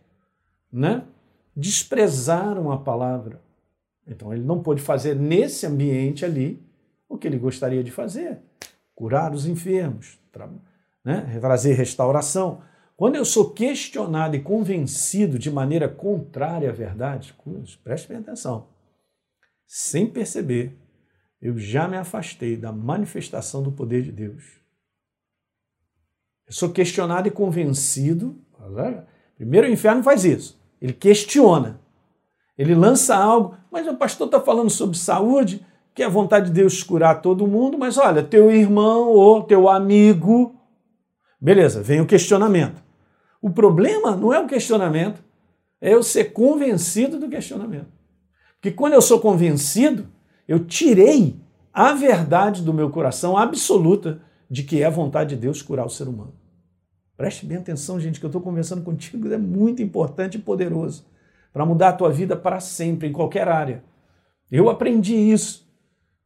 né? 0.70 1.04
Desprezaram 1.56 2.72
a 2.72 2.76
palavra. 2.76 3.40
Então 4.06 4.32
ele 4.32 4.42
não 4.42 4.60
pôde 4.60 4.82
fazer 4.82 5.14
nesse 5.14 5.64
ambiente 5.64 6.24
ali 6.24 6.60
o 7.10 7.18
que 7.18 7.26
ele 7.26 7.36
gostaria 7.36 7.84
de 7.84 7.90
fazer: 7.90 8.38
curar 8.94 9.34
os 9.34 9.44
enfermos, 9.44 10.18
né? 11.04 11.38
trazer 11.40 11.74
restauração. 11.74 12.62
Quando 12.96 13.16
eu 13.16 13.24
sou 13.24 13.50
questionado 13.50 14.36
e 14.36 14.40
convencido 14.40 15.38
de 15.38 15.50
maneira 15.50 15.88
contrária 15.88 16.70
à 16.70 16.72
verdade, 16.72 17.34
preste 17.82 18.08
bem 18.08 18.18
atenção, 18.18 18.68
sem 19.66 20.06
perceber, 20.06 20.78
eu 21.40 21.58
já 21.58 21.88
me 21.88 21.96
afastei 21.96 22.56
da 22.56 22.70
manifestação 22.70 23.62
do 23.62 23.72
poder 23.72 24.02
de 24.02 24.12
Deus. 24.12 24.60
Eu 26.46 26.52
sou 26.52 26.70
questionado 26.70 27.28
e 27.28 27.30
convencido. 27.30 28.38
Primeiro 29.36 29.66
o 29.66 29.70
inferno 29.70 30.02
faz 30.02 30.24
isso. 30.24 30.60
Ele 30.80 30.92
questiona. 30.92 31.80
Ele 32.58 32.74
lança 32.74 33.16
algo, 33.16 33.56
mas 33.70 33.86
o 33.86 33.96
pastor 33.96 34.26
está 34.26 34.38
falando 34.38 34.68
sobre 34.68 34.98
saúde, 34.98 35.64
que 35.94 36.02
é 36.02 36.06
a 36.06 36.10
vontade 36.10 36.46
de 36.46 36.52
Deus 36.52 36.82
curar 36.82 37.20
todo 37.20 37.46
mundo, 37.46 37.78
mas 37.78 37.98
olha, 37.98 38.22
teu 38.22 38.50
irmão 38.50 39.08
ou 39.08 39.42
teu 39.42 39.68
amigo. 39.68 40.54
Beleza, 41.40 41.82
vem 41.82 42.00
o 42.00 42.06
questionamento. 42.06 42.82
O 43.40 43.50
problema 43.50 44.14
não 44.14 44.32
é 44.32 44.38
o 44.38 44.46
questionamento, 44.46 45.22
é 45.80 45.94
eu 45.94 46.02
ser 46.02 46.32
convencido 46.32 47.18
do 47.18 47.28
questionamento. 47.28 47.88
Porque 48.54 48.70
quando 48.70 48.92
eu 48.92 49.00
sou 49.00 49.18
convencido, 49.18 50.06
eu 50.46 50.64
tirei 50.64 51.40
a 51.72 51.92
verdade 51.94 52.62
do 52.62 52.74
meu 52.74 52.90
coração 52.90 53.36
absoluta 53.36 54.20
de 54.50 54.62
que 54.62 54.82
é 54.82 54.86
a 54.86 54.90
vontade 54.90 55.34
de 55.34 55.40
Deus 55.40 55.62
curar 55.62 55.86
o 55.86 55.90
ser 55.90 56.08
humano. 56.08 56.34
Preste 57.16 57.46
bem 57.46 57.58
atenção, 57.58 58.00
gente, 58.00 58.18
que 58.18 58.26
eu 58.26 58.28
estou 58.28 58.40
conversando 58.40 58.82
contigo 58.82 59.32
é 59.32 59.38
muito 59.38 59.82
importante 59.82 60.36
e 60.36 60.40
poderoso 60.40 61.06
para 61.52 61.66
mudar 61.66 61.90
a 61.90 61.92
tua 61.92 62.10
vida 62.10 62.36
para 62.36 62.60
sempre, 62.60 63.08
em 63.08 63.12
qualquer 63.12 63.48
área. 63.48 63.84
Eu 64.50 64.68
aprendi 64.68 65.14
isso. 65.14 65.69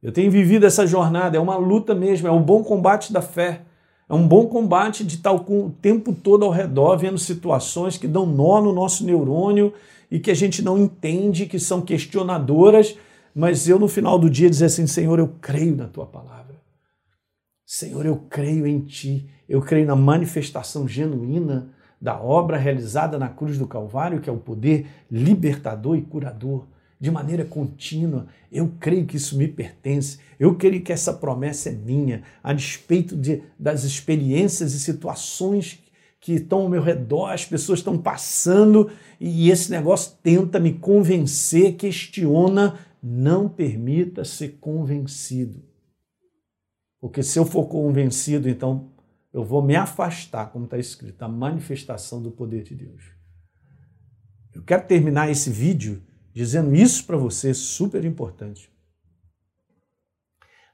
Eu 0.05 0.11
tenho 0.11 0.29
vivido 0.29 0.65
essa 0.65 0.85
jornada, 0.85 1.37
é 1.37 1.39
uma 1.39 1.57
luta 1.57 1.95
mesmo, 1.95 2.27
é 2.27 2.31
um 2.31 2.41
bom 2.41 2.63
combate 2.63 3.11
da 3.11 3.21
fé. 3.21 3.61
É 4.07 4.13
um 4.13 4.27
bom 4.27 4.45
combate 4.45 5.03
de 5.03 5.15
estar 5.15 5.31
o 5.31 5.71
tempo 5.81 6.13
todo 6.13 6.45
ao 6.45 6.51
redor, 6.51 6.95
vendo 6.97 7.17
situações 7.17 7.97
que 7.97 8.07
dão 8.07 8.25
nó 8.25 8.61
no 8.61 8.71
nosso 8.71 9.03
neurônio 9.03 9.73
e 10.11 10.19
que 10.19 10.29
a 10.29 10.35
gente 10.35 10.61
não 10.61 10.77
entende, 10.77 11.47
que 11.47 11.59
são 11.59 11.81
questionadoras 11.81 12.95
mas 13.35 13.67
eu 13.67 13.77
no 13.77 13.89
final 13.89 14.17
do 14.17 14.29
dia 14.29 14.49
dizer 14.49 14.67
assim: 14.67 14.87
Senhor, 14.87 15.19
eu 15.19 15.27
creio 15.41 15.75
na 15.75 15.87
tua 15.87 16.05
palavra. 16.05 16.55
Senhor, 17.65 18.05
eu 18.05 18.15
creio 18.29 18.65
em 18.65 18.79
ti. 18.79 19.29
Eu 19.49 19.61
creio 19.61 19.85
na 19.85 19.95
manifestação 19.95 20.87
genuína 20.87 21.69
da 21.99 22.19
obra 22.19 22.57
realizada 22.57 23.19
na 23.19 23.27
cruz 23.27 23.57
do 23.57 23.67
Calvário, 23.67 24.21
que 24.21 24.29
é 24.29 24.33
o 24.33 24.37
poder 24.37 24.87
libertador 25.11 25.97
e 25.97 26.01
curador, 26.01 26.65
de 26.99 27.11
maneira 27.11 27.45
contínua. 27.45 28.27
Eu 28.51 28.73
creio 28.79 29.05
que 29.05 29.17
isso 29.17 29.37
me 29.37 29.47
pertence. 29.47 30.19
Eu 30.39 30.55
creio 30.55 30.81
que 30.81 30.93
essa 30.93 31.13
promessa 31.13 31.69
é 31.69 31.73
minha, 31.73 32.23
a 32.43 32.53
despeito 32.53 33.15
de, 33.15 33.43
das 33.59 33.83
experiências 33.83 34.73
e 34.73 34.79
situações 34.79 35.79
que 36.19 36.33
estão 36.33 36.61
ao 36.61 36.69
meu 36.69 36.81
redor, 36.81 37.27
as 37.29 37.45
pessoas 37.45 37.79
estão 37.79 37.99
passando 37.99 38.89
e 39.19 39.51
esse 39.51 39.69
negócio 39.69 40.17
tenta 40.23 40.59
me 40.59 40.73
convencer, 40.73 41.75
questiona, 41.75 42.79
não 43.01 43.47
permita 43.47 44.25
ser 44.25 44.57
convencido. 44.59 45.63
Porque 46.99 47.21
se 47.21 47.37
eu 47.37 47.45
for 47.45 47.67
convencido, 47.67 48.49
então 48.49 48.89
eu 49.31 49.43
vou 49.43 49.61
me 49.61 49.75
afastar, 49.75 50.47
como 50.47 50.65
está 50.65 50.79
escrito, 50.79 51.19
da 51.19 51.27
manifestação 51.27 52.19
do 52.19 52.31
poder 52.31 52.63
de 52.63 52.73
Deus. 52.73 53.03
Eu 54.51 54.63
quero 54.63 54.87
terminar 54.87 55.29
esse 55.29 55.51
vídeo 55.51 56.01
dizendo 56.35 56.75
isso 56.75 57.05
para 57.05 57.15
você, 57.15 57.53
super 57.53 58.03
importante. 58.03 58.69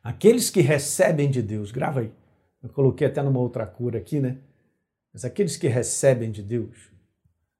Aqueles 0.04 0.50
que 0.50 0.60
recebem 0.60 1.30
de 1.30 1.40
Deus, 1.40 1.72
grava 1.72 2.00
aí, 2.00 2.12
eu 2.64 2.70
coloquei 2.70 3.06
até 3.06 3.22
numa 3.22 3.40
outra 3.40 3.68
cura 3.68 4.00
aqui, 4.00 4.20
né? 4.20 4.40
Mas 5.14 5.24
aqueles 5.24 5.56
que 5.56 5.68
recebem 5.68 6.32
de 6.32 6.42
Deus 6.42 6.90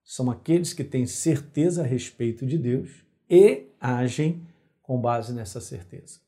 são 0.04 0.32
aqueles 0.32 0.74
que 0.74 0.84
têm 0.84 1.06
certeza 1.06 1.84
a 1.84 1.86
respeito 1.86 2.46
de 2.46 2.58
Deus 2.58 2.90
e 3.30 3.68
agem 3.80 4.48
com 4.82 5.00
base 5.00 5.32
nessa 5.32 5.62
certeza. 5.62 6.20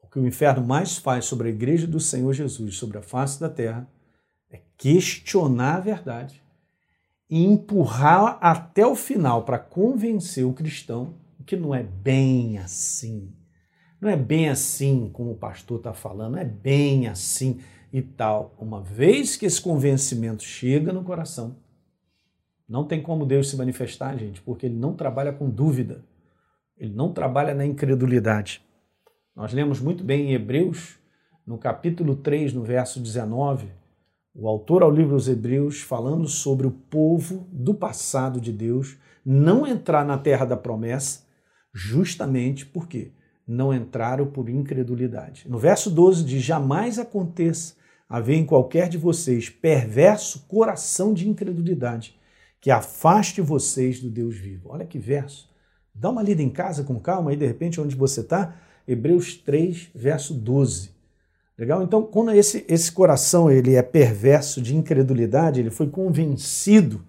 O 0.00 0.08
que 0.08 0.18
o 0.18 0.26
inferno 0.26 0.66
mais 0.66 0.98
faz 0.98 1.24
sobre 1.24 1.48
a 1.48 1.52
igreja 1.52 1.86
do 1.86 2.00
Senhor 2.00 2.32
Jesus, 2.32 2.76
sobre 2.76 2.98
a 2.98 3.02
face 3.02 3.38
da 3.38 3.48
terra, 3.48 3.88
é 4.50 4.60
questionar 4.76 5.76
a 5.76 5.80
verdade 5.80 6.41
e 7.32 7.46
empurrar 7.46 8.36
até 8.42 8.86
o 8.86 8.94
final 8.94 9.42
para 9.42 9.58
convencer 9.58 10.44
o 10.44 10.52
cristão 10.52 11.14
que 11.46 11.56
não 11.56 11.74
é 11.74 11.82
bem 11.82 12.58
assim. 12.58 13.32
Não 13.98 14.10
é 14.10 14.16
bem 14.16 14.50
assim 14.50 15.08
como 15.10 15.30
o 15.30 15.36
pastor 15.36 15.78
está 15.78 15.94
falando, 15.94 16.32
não 16.32 16.38
é 16.38 16.44
bem 16.44 17.08
assim 17.08 17.58
e 17.90 18.02
tal. 18.02 18.54
Uma 18.58 18.82
vez 18.82 19.34
que 19.34 19.46
esse 19.46 19.58
convencimento 19.58 20.42
chega 20.42 20.92
no 20.92 21.02
coração, 21.02 21.56
não 22.68 22.84
tem 22.84 23.00
como 23.00 23.24
Deus 23.24 23.48
se 23.48 23.56
manifestar, 23.56 24.14
gente, 24.18 24.42
porque 24.42 24.66
ele 24.66 24.76
não 24.76 24.92
trabalha 24.92 25.32
com 25.32 25.48
dúvida. 25.48 26.04
Ele 26.76 26.94
não 26.94 27.14
trabalha 27.14 27.54
na 27.54 27.64
incredulidade. 27.64 28.62
Nós 29.34 29.54
lemos 29.54 29.80
muito 29.80 30.04
bem 30.04 30.28
em 30.28 30.34
Hebreus, 30.34 30.98
no 31.46 31.56
capítulo 31.56 32.14
3, 32.14 32.52
no 32.52 32.62
verso 32.62 33.00
19, 33.00 33.70
o 34.34 34.48
autor 34.48 34.82
ao 34.82 34.90
livro 34.90 35.14
dos 35.14 35.28
Hebreus 35.28 35.80
falando 35.80 36.26
sobre 36.26 36.66
o 36.66 36.70
povo 36.70 37.46
do 37.52 37.74
passado 37.74 38.40
de 38.40 38.52
Deus 38.52 38.96
não 39.24 39.66
entrar 39.66 40.04
na 40.04 40.18
terra 40.18 40.44
da 40.44 40.56
promessa, 40.56 41.24
justamente 41.72 42.66
porque 42.66 43.12
não 43.46 43.72
entraram 43.72 44.26
por 44.26 44.48
incredulidade. 44.48 45.44
No 45.48 45.58
verso 45.58 45.90
12 45.90 46.24
diz: 46.24 46.42
Jamais 46.42 46.98
aconteça 46.98 47.74
haver 48.08 48.36
em 48.36 48.44
qualquer 48.44 48.88
de 48.88 48.98
vocês 48.98 49.48
perverso 49.48 50.46
coração 50.46 51.12
de 51.14 51.28
incredulidade 51.28 52.18
que 52.60 52.70
afaste 52.70 53.40
vocês 53.40 54.00
do 54.00 54.08
Deus 54.08 54.36
vivo. 54.36 54.68
Olha 54.70 54.86
que 54.86 54.98
verso. 54.98 55.50
Dá 55.94 56.08
uma 56.08 56.22
lida 56.22 56.42
em 56.42 56.48
casa 56.48 56.84
com 56.84 56.98
calma 56.98 57.30
aí, 57.30 57.36
de 57.36 57.46
repente, 57.46 57.80
onde 57.80 57.96
você 57.96 58.20
está. 58.20 58.56
Hebreus 58.86 59.34
3, 59.34 59.90
verso 59.94 60.32
12. 60.32 60.90
Legal? 61.58 61.82
Então, 61.82 62.02
quando 62.02 62.32
esse, 62.32 62.64
esse 62.68 62.90
coração 62.90 63.50
ele 63.50 63.74
é 63.74 63.82
perverso 63.82 64.60
de 64.60 64.74
incredulidade, 64.74 65.60
ele 65.60 65.70
foi 65.70 65.86
convencido, 65.86 67.04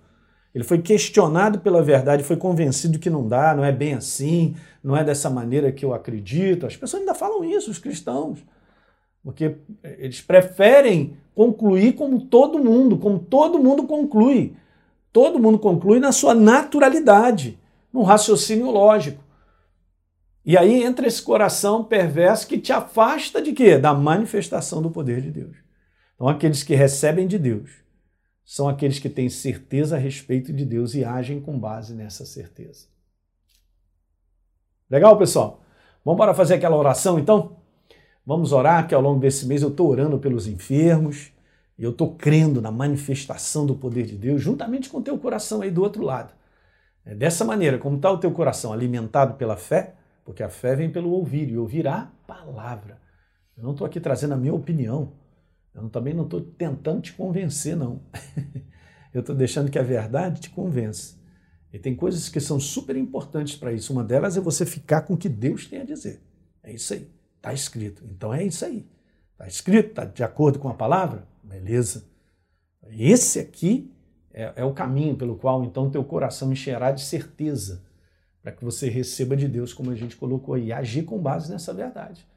ele 0.54 0.64
foi 0.64 0.80
questionado 0.82 1.60
pela 1.60 1.82
verdade, 1.82 2.24
foi 2.24 2.36
convencido 2.36 3.00
que 3.00 3.10
não 3.10 3.28
dá, 3.28 3.56
não 3.56 3.64
é 3.64 3.72
bem 3.72 3.94
assim, 3.94 4.56
não 4.84 4.96
é 4.96 5.04
dessa 5.04 5.30
maneira 5.30 5.72
que 5.72 5.84
eu 5.84 5.94
acredito. 5.94 6.66
As 6.66 6.76
pessoas 6.76 7.02
ainda 7.02 7.16
falam 7.16 7.44
isso, 7.44 7.72
os 7.72 7.80
cristãos, 7.80 8.44
porque 9.24 9.56
eles 9.98 10.22
preferem 10.22 11.18
concluir 11.34 11.94
como 11.94 12.20
todo 12.26 12.60
mundo, 12.60 12.98
como 12.98 13.18
todo 13.18 13.58
mundo 13.58 13.84
conclui. 13.84 14.56
Todo 15.12 15.40
mundo 15.40 15.58
conclui 15.58 16.00
na 16.00 16.12
sua 16.12 16.34
naturalidade 16.34 17.58
num 17.92 18.04
raciocínio 18.04 18.70
lógico. 18.72 19.23
E 20.46 20.58
aí 20.58 20.84
entra 20.84 21.08
esse 21.08 21.22
coração 21.22 21.84
perverso 21.84 22.48
que 22.48 22.60
te 22.60 22.74
afasta 22.74 23.42
de 23.42 23.54
quê? 23.54 23.78
Da 23.78 23.94
manifestação 23.94 24.82
do 24.82 24.92
poder 24.92 25.22
de 25.22 25.32
Deus. 25.32 25.56
Então, 26.16 26.28
aqueles 26.28 26.64
que 26.64 26.76
recebem 26.76 27.28
de 27.28 27.40
Deus 27.40 27.72
são 28.44 28.68
aqueles 28.68 29.00
que 29.00 29.10
têm 29.10 29.30
certeza 29.30 29.96
a 29.96 30.00
respeito 30.00 30.52
de 30.52 30.66
Deus 30.66 30.96
e 30.96 31.06
agem 31.06 31.40
com 31.40 31.58
base 31.58 31.94
nessa 31.94 32.26
certeza. 32.26 32.88
Legal, 34.90 35.18
pessoal? 35.18 35.64
Vamos 36.04 36.20
para 36.20 36.34
fazer 36.34 36.56
aquela 36.56 36.76
oração 36.76 37.18
então? 37.18 37.58
Vamos 38.26 38.52
orar, 38.52 38.88
que 38.88 38.94
ao 38.94 39.02
longo 39.02 39.20
desse 39.20 39.46
mês 39.46 39.62
eu 39.62 39.70
estou 39.70 39.90
orando 39.90 40.20
pelos 40.20 40.48
enfermos, 40.48 41.32
e 41.78 41.84
eu 41.84 41.92
estou 41.92 42.16
crendo 42.16 42.62
na 42.62 42.72
manifestação 42.72 43.66
do 43.66 43.76
poder 43.76 44.06
de 44.06 44.16
Deus, 44.16 44.42
juntamente 44.42 44.90
com 44.90 45.00
o 45.00 45.02
teu 45.02 45.18
coração 45.18 45.62
aí 45.62 45.72
do 45.72 45.82
outro 45.82 46.04
lado. 46.04 46.34
É 47.06 47.16
dessa 47.16 47.44
maneira, 47.44 47.78
como 47.78 47.96
está 47.96 48.12
o 48.12 48.18
teu 48.18 48.32
coração 48.32 48.72
alimentado 48.72 49.34
pela 49.34 49.58
fé, 49.58 49.96
porque 50.24 50.44
a 50.44 50.50
fé 50.50 50.76
vem 50.76 50.92
pelo 50.92 51.12
ouvir 51.12 51.50
e 51.50 51.58
ouvir 51.58 51.88
a 51.88 52.12
palavra. 52.26 53.02
Eu 53.58 53.64
não 53.64 53.72
estou 53.72 53.86
aqui 53.86 54.00
trazendo 54.00 54.34
a 54.34 54.38
minha 54.38 54.54
opinião, 54.54 55.14
eu 55.74 55.90
também 55.90 56.14
não 56.14 56.24
estou 56.24 56.42
tentando 56.42 57.02
te 57.02 57.14
convencer, 57.14 57.76
não. 57.76 58.02
eu 59.14 59.22
estou 59.22 59.36
deixando 59.36 59.72
que 59.72 59.80
a 59.80 59.84
verdade 59.84 60.42
te 60.42 60.50
convença. 60.50 61.22
E 61.72 61.80
tem 61.80 61.96
coisas 61.96 62.30
que 62.30 62.40
são 62.40 62.60
super 62.60 62.96
importantes 62.96 63.56
para 63.56 63.74
isso. 63.74 63.92
Uma 63.92 64.04
delas 64.04 64.38
é 64.38 64.42
você 64.42 64.66
ficar 64.66 65.02
com 65.02 65.16
o 65.16 65.18
que 65.18 65.28
Deus 65.28 65.66
tem 65.66 65.82
a 65.82 65.84
dizer. 65.84 66.22
É 66.62 66.72
isso 66.72 66.94
aí. 66.94 67.10
Está 67.38 67.52
escrito. 67.52 68.04
Então 68.06 68.32
é 68.32 68.44
isso 68.44 68.64
aí. 68.64 68.88
Está 69.32 69.48
escrito, 69.48 69.90
está 69.90 70.06
de 70.06 70.24
acordo 70.24 70.60
com 70.60 70.70
a 70.70 70.76
palavra? 70.76 71.28
Beleza. 71.44 72.06
Esse 72.92 73.40
aqui 73.40 73.92
é, 74.32 74.54
é 74.58 74.64
o 74.64 74.74
caminho 74.74 75.16
pelo 75.16 75.36
qual 75.36 75.64
então 75.64 75.90
teu 75.90 76.04
coração 76.04 76.52
encherá 76.52 76.92
de 76.92 77.02
certeza 77.02 77.84
para 78.44 78.52
que 78.52 78.64
você 78.64 78.90
receba 78.90 79.38
de 79.38 79.48
Deus, 79.48 79.74
como 79.74 79.90
a 79.90 79.96
gente 79.96 80.18
colocou 80.18 80.56
aí, 80.56 80.74
agir 80.74 81.04
com 81.04 81.18
base 81.18 81.50
nessa 81.50 81.74
verdade. 81.74 82.28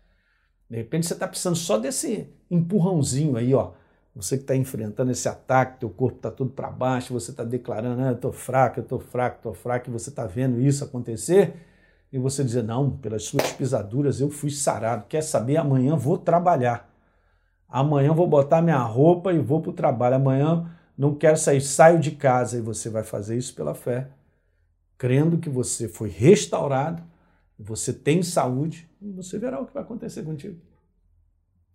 De 0.70 0.76
repente 0.76 1.06
você 1.06 1.14
está 1.14 1.26
precisando 1.26 1.56
só 1.56 1.76
desse 1.78 2.32
empurrãozinho 2.48 3.36
aí, 3.36 3.52
ó. 3.52 3.72
Você 4.14 4.36
que 4.38 4.44
está 4.44 4.56
enfrentando 4.56 5.10
esse 5.10 5.28
ataque, 5.28 5.80
teu 5.80 5.90
corpo 5.90 6.16
está 6.16 6.30
tudo 6.30 6.50
para 6.50 6.70
baixo, 6.70 7.12
você 7.12 7.32
está 7.32 7.44
declarando, 7.44 8.00
ah, 8.00 8.08
eu 8.08 8.14
estou 8.14 8.32
fraco, 8.32 8.78
eu 8.78 8.82
estou 8.82 8.98
fraco, 8.98 9.36
estou 9.36 9.52
fraco, 9.52 9.90
e 9.90 9.92
você 9.92 10.08
está 10.08 10.24
vendo 10.24 10.58
isso 10.58 10.82
acontecer, 10.82 11.54
e 12.10 12.18
você 12.18 12.42
dizer, 12.42 12.62
não, 12.62 12.90
pelas 12.90 13.24
suas 13.24 13.52
pisaduras 13.52 14.20
eu 14.20 14.30
fui 14.30 14.50
sarado. 14.50 15.04
Quer 15.06 15.22
saber? 15.22 15.58
Amanhã 15.58 15.96
vou 15.96 16.16
trabalhar. 16.16 16.88
Amanhã 17.68 18.14
vou 18.14 18.26
botar 18.26 18.62
minha 18.62 18.78
roupa 18.78 19.32
e 19.34 19.38
vou 19.38 19.60
para 19.60 19.70
o 19.70 19.74
trabalho. 19.74 20.14
Amanhã 20.14 20.70
não 20.96 21.14
quero 21.14 21.36
sair, 21.36 21.60
saio 21.60 21.98
de 21.98 22.12
casa 22.12 22.56
e 22.56 22.60
você 22.60 22.88
vai 22.88 23.02
fazer 23.02 23.36
isso 23.36 23.54
pela 23.54 23.74
fé, 23.74 24.08
crendo 24.96 25.38
que 25.38 25.48
você 25.48 25.88
foi 25.88 26.08
restaurado 26.08 27.02
você 27.58 27.92
tem 27.92 28.22
saúde, 28.22 28.88
você 29.00 29.38
verá 29.38 29.60
o 29.60 29.66
que 29.66 29.72
vai 29.72 29.82
acontecer 29.82 30.22
contigo. 30.22 30.60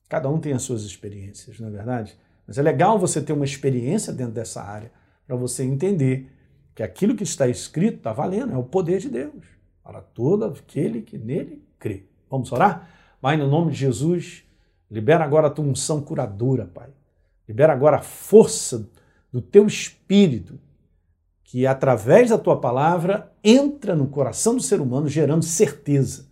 Cada 0.08 0.30
um 0.30 0.40
tem 0.40 0.54
as 0.54 0.62
suas 0.62 0.84
experiências, 0.84 1.60
não 1.60 1.70
é 1.70 1.72
verdade? 1.72 2.18
Mas 2.46 2.58
é 2.58 2.62
legal 2.62 3.00
você 3.00 3.22
ter 3.22 3.34
uma 3.34 3.46
experiência 3.46 4.14
dentro 4.14 4.34
dessa 4.34 4.62
área 4.62 4.92
para 5.26 5.36
você 5.36 5.64
entender 5.64 6.30
que 6.76 6.84
aquilo 6.84 7.16
que 7.16 7.24
está 7.24 7.48
escrito 7.48 7.98
está 7.98 8.14
valendo, 8.14 8.54
é 8.54 8.58
o 8.58 8.64
poder 8.64 9.00
de 9.00 9.10
Deus 9.10 9.46
para 9.84 10.02
todo 10.02 10.46
aquele 10.46 11.02
que 11.02 11.18
nele 11.18 11.66
crê. 11.80 12.06
Vamos 12.30 12.52
orar? 12.52 12.90
Pai, 13.20 13.38
no 13.38 13.48
nome 13.48 13.72
de 13.72 13.78
Jesus, 13.78 14.44
libera 14.90 15.24
agora 15.24 15.48
a 15.48 15.50
tua 15.50 15.66
unção 15.66 16.02
curadora, 16.02 16.66
Pai. 16.66 16.90
Libera 17.48 17.74
agora 17.74 17.98
a 17.98 18.02
força 18.02 18.90
do 19.32 19.42
teu 19.42 19.66
espírito, 19.66 20.60
que 21.52 21.68
através 21.68 22.30
da 22.30 22.38
tua 22.38 22.56
palavra 22.56 23.30
entra 23.44 23.94
no 23.94 24.08
coração 24.08 24.56
do 24.56 24.64
ser 24.64 24.80
humano, 24.80 25.10
gerando 25.10 25.44
certeza. 25.44 26.26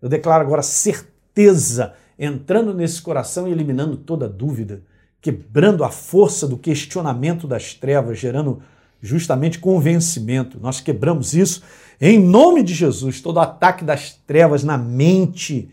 Eu 0.00 0.08
declaro 0.08 0.44
agora 0.44 0.62
certeza 0.62 1.94
entrando 2.16 2.72
nesse 2.72 3.02
coração 3.02 3.48
e 3.48 3.50
eliminando 3.50 3.96
toda 3.96 4.28
dúvida, 4.28 4.84
quebrando 5.20 5.82
a 5.82 5.90
força 5.90 6.46
do 6.46 6.56
questionamento 6.56 7.48
das 7.48 7.74
trevas, 7.74 8.20
gerando 8.20 8.62
justamente 9.02 9.58
convencimento. 9.58 10.60
Nós 10.60 10.80
quebramos 10.80 11.34
isso 11.34 11.64
em 12.00 12.20
nome 12.20 12.62
de 12.62 12.72
Jesus. 12.72 13.20
Todo 13.20 13.40
ataque 13.40 13.84
das 13.84 14.12
trevas 14.24 14.62
na 14.62 14.78
mente, 14.78 15.68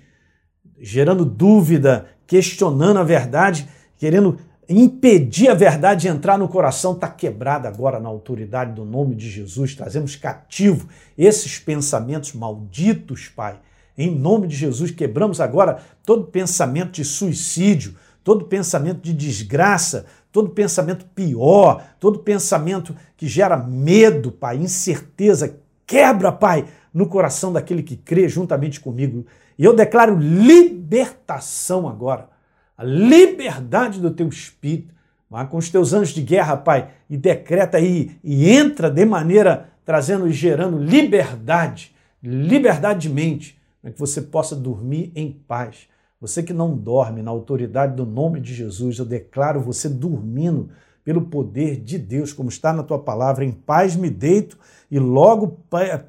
gerando 0.79 1.23
dúvida, 1.23 2.07
questionando 2.25 2.97
a 2.97 3.03
verdade, 3.03 3.69
querendo 3.95 4.39
impedir 4.69 5.49
a 5.49 5.53
verdade 5.53 6.01
de 6.01 6.07
entrar 6.07 6.37
no 6.37 6.47
coração, 6.47 6.93
está 6.93 7.07
quebrada 7.07 7.67
agora 7.67 7.99
na 7.99 8.09
autoridade 8.09 8.73
do 8.73 8.83
nome 8.83 9.15
de 9.15 9.29
Jesus. 9.29 9.75
Trazemos 9.75 10.15
cativo 10.15 10.87
esses 11.17 11.57
pensamentos 11.57 12.33
malditos, 12.33 13.29
Pai. 13.29 13.59
Em 13.97 14.13
nome 14.13 14.47
de 14.47 14.55
Jesus, 14.55 14.91
quebramos 14.91 15.41
agora 15.41 15.79
todo 16.05 16.25
pensamento 16.25 16.91
de 16.91 17.05
suicídio, 17.05 17.95
todo 18.23 18.45
pensamento 18.45 19.01
de 19.01 19.13
desgraça, 19.13 20.05
todo 20.31 20.49
pensamento 20.49 21.05
pior, 21.15 21.83
todo 21.99 22.19
pensamento 22.19 22.95
que 23.15 23.27
gera 23.27 23.57
medo, 23.57 24.31
Pai, 24.31 24.57
incerteza, 24.57 25.57
quebra, 25.85 26.31
Pai, 26.31 26.65
no 26.93 27.07
coração 27.07 27.51
daquele 27.51 27.81
que 27.81 27.95
crê 27.95 28.27
juntamente 28.27 28.79
comigo. 28.79 29.25
E 29.57 29.63
eu 29.63 29.73
declaro 29.75 30.17
libertação 30.19 31.87
agora, 31.87 32.29
a 32.77 32.83
liberdade 32.83 33.99
do 33.99 34.11
teu 34.11 34.27
espírito. 34.27 34.93
Vá 35.29 35.45
com 35.45 35.57
os 35.57 35.69
teus 35.69 35.91
anjos 35.93 36.13
de 36.13 36.21
guerra, 36.21 36.55
Pai, 36.55 36.91
e 37.09 37.17
decreta 37.17 37.77
aí, 37.77 38.17
e 38.23 38.49
entra 38.49 38.89
de 38.89 39.05
maneira 39.05 39.69
trazendo 39.83 40.27
e 40.27 40.31
gerando 40.31 40.77
liberdade, 40.77 41.93
liberdade 42.21 43.07
de 43.07 43.09
mente, 43.09 43.59
para 43.81 43.91
que 43.91 43.99
você 43.99 44.21
possa 44.21 44.55
dormir 44.55 45.11
em 45.15 45.31
paz 45.31 45.87
você 46.19 46.41
que 46.41 46.53
não 46.53 46.75
dorme 46.75 47.21
na 47.21 47.29
autoridade 47.29 47.95
do 47.95 48.03
nome 48.03 48.39
de 48.39 48.51
Jesus, 48.51 48.97
eu 48.97 49.05
declaro 49.05 49.61
você 49.61 49.87
dormindo 49.87 50.69
pelo 51.03 51.21
poder 51.21 51.77
de 51.77 51.99
Deus, 51.99 52.33
como 52.33 52.49
está 52.49 52.73
na 52.73 52.81
tua 52.81 52.97
palavra, 52.97 53.45
em 53.45 53.51
paz 53.51 53.95
me 53.95 54.09
deito 54.09 54.57
e 54.89 54.97
logo 54.97 55.59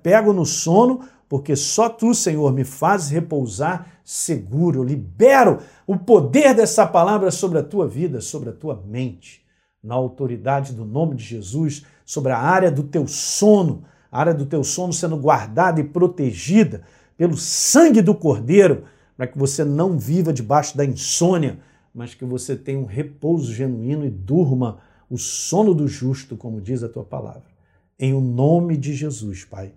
pego 0.03 0.33
no 0.33 0.47
sono, 0.47 1.01
porque 1.29 1.55
só 1.55 1.89
tu, 1.89 2.15
Senhor, 2.15 2.53
me 2.53 2.65
fazes 2.65 3.11
repousar 3.11 4.01
seguro. 4.03 4.81
Eu 4.81 4.85
libero 4.85 5.59
o 5.87 5.97
poder 5.97 6.55
dessa 6.55 6.87
palavra 6.87 7.31
sobre 7.31 7.59
a 7.59 7.63
tua 7.63 7.87
vida, 7.87 8.21
sobre 8.21 8.49
a 8.49 8.53
tua 8.53 8.83
mente, 8.87 9.45
na 9.83 9.95
autoridade 9.95 10.73
do 10.73 10.87
nome 10.87 11.17
de 11.17 11.25
Jesus, 11.25 11.85
sobre 12.05 12.33
a 12.33 12.39
área 12.39 12.71
do 12.71 12.83
teu 12.83 13.07
sono, 13.07 13.85
a 14.11 14.21
área 14.21 14.33
do 14.33 14.47
teu 14.47 14.65
sono 14.65 14.93
sendo 14.93 15.19
guardada 15.19 15.81
e 15.81 15.85
protegida 15.85 16.83
pelo 17.17 17.37
sangue 17.37 18.01
do 18.01 18.15
Cordeiro 18.15 18.85
para 19.15 19.27
que 19.27 19.37
você 19.37 19.65
não 19.65 19.99
viva 19.99 20.33
debaixo 20.33 20.77
da 20.77 20.85
insônia, 20.85 21.59
mas 21.93 22.15
que 22.15 22.25
você 22.25 22.57
tenha 22.57 22.79
um 22.79 22.85
repouso 22.87 23.53
genuíno 23.53 24.07
e 24.07 24.11
durma 24.11 24.79
o 25.11 25.19
sono 25.19 25.75
do 25.75 25.89
justo, 25.89 26.37
como 26.37 26.61
diz 26.61 26.83
a 26.83 26.89
tua 26.89 27.05
palavra. 27.05 27.51
Em 27.99 28.15
o 28.15 28.21
nome 28.21 28.77
de 28.77 28.95
Jesus, 28.95 29.45
Pai, 29.45 29.73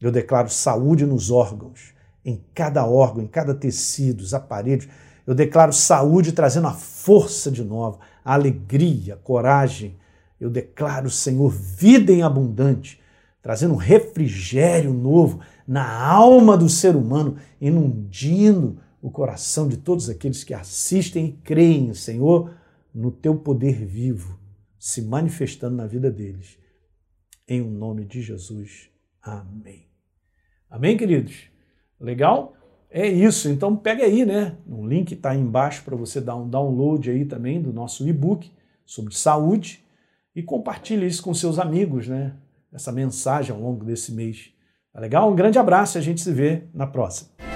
eu 0.00 0.10
declaro 0.10 0.48
saúde 0.48 1.04
nos 1.04 1.30
órgãos, 1.30 1.92
em 2.24 2.42
cada 2.54 2.86
órgão, 2.86 3.22
em 3.22 3.26
cada 3.26 3.54
tecido, 3.54 4.20
os 4.20 4.32
aparelhos. 4.32 4.88
Eu 5.26 5.34
declaro 5.34 5.72
saúde 5.72 6.32
trazendo 6.32 6.68
a 6.68 6.72
força 6.72 7.50
de 7.50 7.62
novo, 7.62 8.00
a 8.24 8.34
alegria, 8.34 9.14
a 9.14 9.18
coragem. 9.18 9.96
Eu 10.40 10.48
declaro, 10.48 11.10
Senhor, 11.10 11.50
vida 11.50 12.12
em 12.12 12.22
abundante, 12.22 13.00
trazendo 13.42 13.74
um 13.74 13.78
refrigério 13.78 14.92
novo, 14.92 15.40
na 15.66 16.02
alma 16.02 16.56
do 16.56 16.68
ser 16.68 16.96
humano, 16.96 17.36
inundindo 17.60 18.78
o 19.00 19.10
coração 19.10 19.68
de 19.68 19.76
todos 19.76 20.10
aqueles 20.10 20.42
que 20.42 20.52
assistem 20.52 21.26
e 21.26 21.32
creem, 21.32 21.94
Senhor, 21.94 22.52
no 22.94 23.10
teu 23.10 23.36
poder 23.36 23.84
vivo, 23.86 24.38
se 24.78 25.00
manifestando 25.02 25.76
na 25.76 25.86
vida 25.86 26.10
deles. 26.10 26.58
Em 27.46 27.60
o 27.60 27.70
nome 27.70 28.04
de 28.04 28.20
Jesus. 28.20 28.90
Amém. 29.22 29.89
Amém, 30.70 30.96
queridos? 30.96 31.50
Legal? 32.00 32.54
É 32.88 33.06
isso. 33.06 33.48
Então 33.48 33.74
pega 33.74 34.04
aí, 34.04 34.24
né? 34.24 34.56
O 34.68 34.86
link 34.86 35.12
está 35.12 35.34
embaixo 35.34 35.82
para 35.84 35.96
você 35.96 36.20
dar 36.20 36.36
um 36.36 36.48
download 36.48 37.10
aí 37.10 37.24
também 37.24 37.60
do 37.60 37.72
nosso 37.72 38.06
e-book 38.08 38.50
sobre 38.86 39.14
saúde 39.14 39.84
e 40.34 40.42
compartilhe 40.42 41.06
isso 41.06 41.22
com 41.22 41.34
seus 41.34 41.58
amigos, 41.58 42.06
né? 42.06 42.34
Essa 42.72 42.92
mensagem 42.92 43.54
ao 43.54 43.60
longo 43.60 43.84
desse 43.84 44.12
mês. 44.12 44.52
Tá 44.92 45.00
legal? 45.00 45.30
Um 45.30 45.34
grande 45.34 45.58
abraço 45.58 45.98
e 45.98 46.00
a 46.00 46.02
gente 46.02 46.20
se 46.20 46.32
vê 46.32 46.62
na 46.72 46.86
próxima. 46.86 47.49